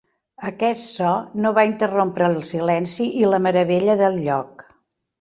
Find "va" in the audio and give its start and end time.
1.59-1.67